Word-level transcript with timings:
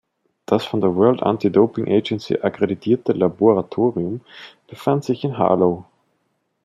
Das 0.47 0.65
von 0.65 0.81
der 0.81 0.95
World 0.95 1.21
Anti-Doping 1.21 1.87
Agency 1.87 2.39
akkreditierte 2.41 3.11
Laboratorium 3.13 4.21
befand 4.65 5.03
sich 5.03 5.23
in 5.23 5.37
Harlow. 5.37 5.85